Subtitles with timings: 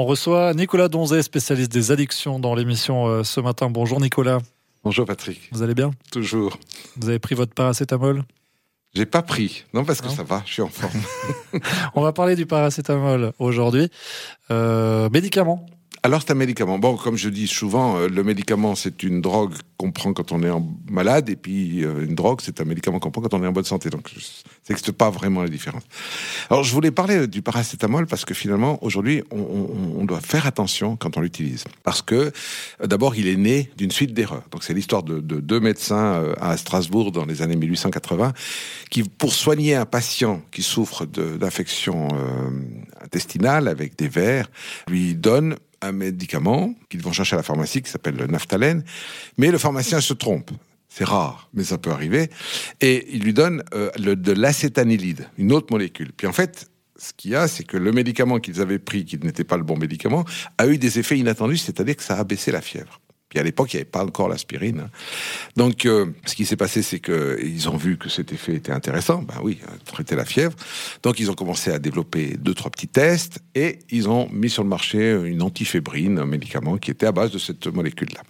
[0.00, 3.68] On reçoit Nicolas Donzet, spécialiste des addictions dans l'émission euh, ce matin.
[3.68, 4.38] Bonjour Nicolas.
[4.82, 5.50] Bonjour Patrick.
[5.52, 5.90] Vous allez bien?
[6.10, 6.58] Toujours.
[6.96, 8.22] Vous avez pris votre paracétamol?
[8.94, 9.66] J'ai pas pris.
[9.74, 11.02] Non, parce que ça va, je suis en forme.
[11.94, 13.90] On va parler du paracétamol aujourd'hui.
[14.50, 15.66] Euh, médicaments
[16.02, 16.78] alors, c'est un médicament.
[16.78, 20.42] Bon, comme je dis souvent, euh, le médicament, c'est une drogue qu'on prend quand on
[20.42, 20.50] est
[20.90, 23.52] malade, et puis euh, une drogue, c'est un médicament qu'on prend quand on est en
[23.52, 23.90] bonne santé.
[23.90, 25.82] Donc, ça n'existe pas vraiment la différence.
[26.48, 31.18] Alors, je voulais parler du paracétamol parce que finalement, aujourd'hui, on, doit faire attention quand
[31.18, 31.64] on l'utilise.
[31.82, 32.32] Parce que,
[32.80, 34.44] euh, d'abord, il est né d'une suite d'erreurs.
[34.52, 38.32] Donc, c'est l'histoire de, deux médecins à Strasbourg dans les années 1880
[38.88, 42.08] qui, pour soigner un patient qui souffre d'infection
[43.02, 44.50] intestinale avec des vers,
[44.88, 48.84] lui donnent un médicament qu'ils vont chercher à la pharmacie qui s'appelle le naphthalène,
[49.38, 50.50] mais le pharmacien se trompe.
[50.88, 52.30] C'est rare, mais ça peut arriver.
[52.80, 56.10] Et il lui donne euh, le, de l'acétanilide, une autre molécule.
[56.16, 59.18] Puis en fait, ce qu'il y a, c'est que le médicament qu'ils avaient pris, qui
[59.18, 60.24] n'était pas le bon médicament,
[60.58, 63.00] a eu des effets inattendus, c'est-à-dire que ça a baissé la fièvre.
[63.30, 64.88] Puis à l'époque, il n'y avait pas encore l'aspirine.
[65.56, 69.22] Donc, euh, ce qui s'est passé, c'est qu'ils ont vu que cet effet était intéressant.
[69.22, 70.54] Ben oui, euh, traiter la fièvre.
[71.04, 74.64] Donc, ils ont commencé à développer deux, trois petits tests et ils ont mis sur
[74.64, 78.20] le marché une antifébrine, un médicament qui était à base de cette molécule-là.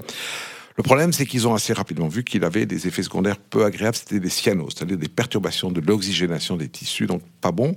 [0.81, 3.98] Le problème, c'est qu'ils ont assez rapidement vu qu'il avait des effets secondaires peu agréables,
[3.98, 7.69] c'était des cyanoses, c'est-à-dire des perturbations de l'oxygénation des tissus, donc pas bon.
[7.69, 7.75] Mhm.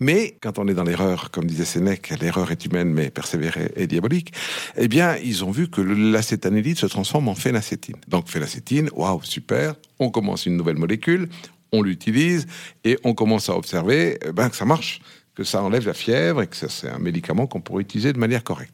[0.00, 3.86] Mais quand on est dans l'erreur, comme disait Sénèque, l'erreur est humaine, mais persévérer est
[3.86, 4.34] diabolique,
[4.76, 7.96] eh bien, ils ont vu que l'acétanilide se transforme en phénacétine.
[8.08, 11.30] Donc phénacétine, waouh, super, on commence une nouvelle molécule,
[11.72, 12.46] on l'utilise
[12.84, 15.00] et on commence à observer eh ben, que ça marche
[15.34, 18.44] que ça enlève la fièvre et que c'est un médicament qu'on pourrait utiliser de manière
[18.44, 18.72] correcte.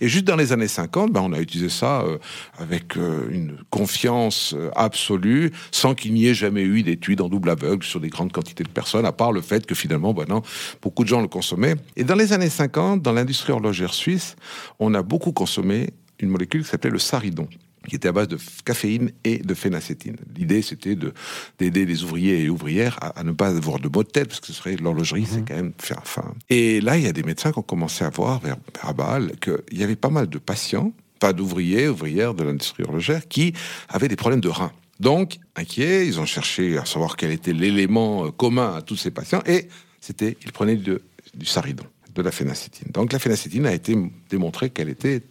[0.00, 2.18] Et juste dans les années 50, ben, on a utilisé ça euh,
[2.58, 7.50] avec euh, une confiance euh, absolue, sans qu'il n'y ait jamais eu d'études en double
[7.50, 10.42] aveugle sur des grandes quantités de personnes, à part le fait que finalement, ben non,
[10.82, 11.76] beaucoup de gens le consommaient.
[11.96, 14.36] Et dans les années 50, dans l'industrie horlogère suisse,
[14.78, 17.48] on a beaucoup consommé une molécule qui s'appelait le saridon
[17.88, 20.16] qui était à base de caféine et de phénacétine.
[20.36, 21.12] L'idée, c'était de
[21.58, 24.48] d'aider les ouvriers et ouvrières à, ne pas avoir de maux de tête, parce que
[24.48, 25.44] ce serait l'horlogerie, c'est mhm.
[25.46, 26.34] quand même faire faim.
[26.50, 29.32] Et là, il y a des médecins qui ont commencé à voir vers, vers Bâle
[29.40, 33.52] qu'il y avait pas mal de patients, pas d'ouvriers, ouvrières de l'industrie horlogère, qui
[33.88, 34.72] avaient des problèmes de reins.
[35.00, 39.10] Donc, inquiets, ils ont cherché à savoir quel était l'élément euh, commun à tous ces
[39.10, 39.68] patients, et
[40.00, 41.00] c'était, ils prenaient du
[41.44, 42.88] saridon, de la phénacétine.
[42.92, 43.96] Donc, la phénacétine a été
[44.30, 45.22] démontré qu'elle était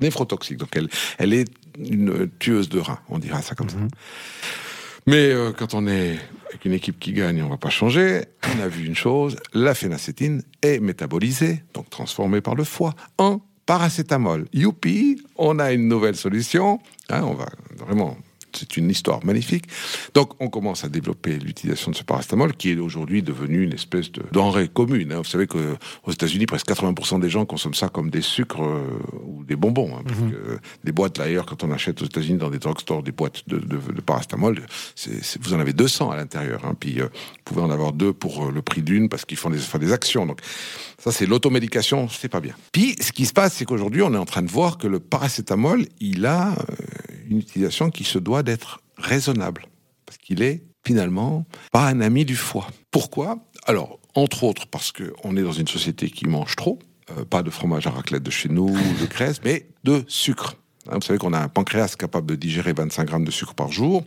[0.00, 0.58] néphrotoxique.
[0.58, 0.88] Donc, elle,
[1.18, 3.76] elle est une tueuse de reins, on dira ça comme ça.
[5.06, 6.18] Mais euh, quand on est
[6.48, 8.22] avec une équipe qui gagne, on va pas changer.
[8.56, 13.40] On a vu une chose, la phénacétine est métabolisée, donc transformée par le foie, en
[13.66, 14.46] paracétamol.
[14.52, 16.80] Youpi, on a une nouvelle solution.
[17.08, 17.46] Hein, on va
[17.76, 18.16] vraiment
[18.56, 19.64] c'est une histoire magnifique.
[20.14, 24.12] Donc, on commence à développer l'utilisation de ce paracétamol, qui est aujourd'hui devenu une espèce
[24.12, 25.12] de denrée commune.
[25.12, 25.18] Hein.
[25.18, 28.82] Vous savez qu'aux États-Unis, presque 80% des gens consomment ça comme des sucres euh,
[29.52, 29.94] des bonbons.
[29.94, 30.58] Hein, mhm.
[30.84, 33.76] des boîtes, d'ailleurs, quand on achète aux États-Unis dans des drugstores des boîtes de, de,
[33.76, 34.60] de paracétamol,
[35.40, 36.64] vous en avez 200 à l'intérieur.
[36.64, 36.74] Hein.
[36.78, 39.50] Puis, euh, vous pouvez en avoir deux pour euh, le prix d'une parce qu'ils font
[39.50, 40.24] des, font des actions.
[40.26, 40.40] Donc,
[40.98, 42.54] ça, c'est l'automédication, c'est pas bien.
[42.72, 45.00] Puis, ce qui se passe, c'est qu'aujourd'hui, on est en train de voir que le
[45.00, 46.54] paracétamol, il a
[47.28, 49.66] une utilisation qui se doit d'être raisonnable,
[50.06, 52.68] parce qu'il est finalement pas un ami du foie.
[52.90, 53.38] Pourquoi?
[53.64, 56.78] Alors, entre autres, parce qu'on est dans une société qui mange trop,
[57.10, 60.56] euh, pas de fromage à raclette de chez nous, de graisse, mais de sucre.
[60.88, 63.70] Hein, vous savez qu'on a un pancréas capable de digérer 25 grammes de sucre par
[63.70, 64.04] jour,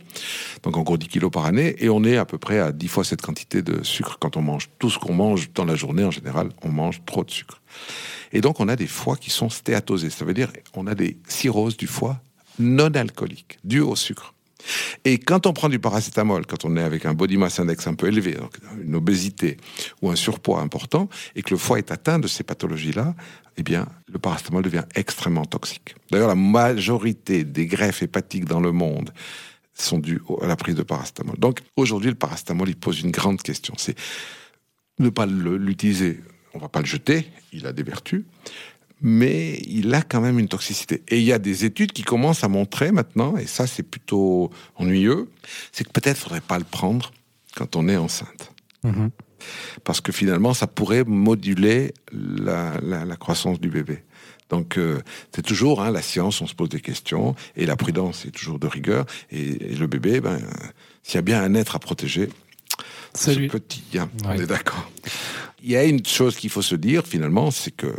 [0.62, 2.88] donc en gros 10 kilos par année, et on est à peu près à 10
[2.88, 4.68] fois cette quantité de sucre quand on mange.
[4.78, 7.62] Tout ce qu'on mange dans la journée, en général, on mange trop de sucre.
[8.32, 11.18] Et donc on a des foies qui sont stéatosés, ça veut dire on a des
[11.28, 12.20] cirrhoses du foie
[12.58, 14.34] non alcoolique, dû au sucre.
[15.04, 17.94] Et quand on prend du paracétamol, quand on est avec un body mass index un
[17.94, 19.56] peu élevé, donc une obésité
[20.02, 23.14] ou un surpoids important, et que le foie est atteint de ces pathologies-là,
[23.56, 25.94] eh bien, le paracétamol devient extrêmement toxique.
[26.10, 29.12] D'ailleurs, la majorité des greffes hépatiques dans le monde
[29.74, 31.38] sont dues à la prise de paracétamol.
[31.38, 33.74] Donc, aujourd'hui, le paracétamol, pose une grande question.
[33.76, 33.96] C'est
[34.98, 36.20] ne pas l'utiliser.
[36.54, 38.24] On va pas le jeter, il a des vertus,
[39.00, 41.02] mais il a quand même une toxicité.
[41.08, 44.50] Et il y a des études qui commencent à montrer maintenant, et ça c'est plutôt
[44.76, 45.28] ennuyeux,
[45.72, 47.12] c'est que peut-être faudrait pas le prendre
[47.54, 48.52] quand on est enceinte.
[48.84, 49.10] Mhm.
[49.84, 52.80] Parce que finalement, ça pourrait moduler la,
[53.18, 54.02] croissance du bébé.
[54.48, 55.00] Donc euh,
[55.34, 58.58] c'est toujours hein, la science, on se pose des questions, et la prudence est toujours
[58.58, 59.04] de rigueur.
[59.30, 60.40] Et, le bébé, ben,
[61.02, 62.28] s'il y a bien un être à protéger,
[63.14, 63.98] c'est le petit.
[63.98, 64.90] Hein, on est d'accord.
[65.62, 67.92] Il y a une chose qu'il faut se dire finalement, c'est que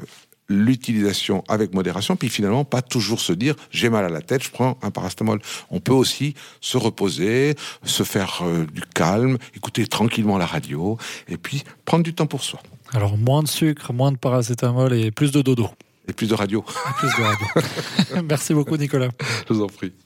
[0.49, 4.51] l'utilisation avec modération, puis finalement pas toujours se dire j'ai mal à la tête, je
[4.51, 5.41] prends un paracétamol.
[5.69, 10.97] On peut aussi se reposer, se faire euh, du calme, écouter tranquillement la radio,
[11.27, 12.61] et puis prendre du temps pour soi.
[12.93, 15.69] Alors moins de sucre, moins de paracétamol et plus de dodo.
[16.07, 16.63] Et plus de radio.
[16.89, 18.23] Et plus de radio.
[18.29, 19.09] Merci beaucoup, Nicolas.
[19.47, 19.91] Je vous en prie.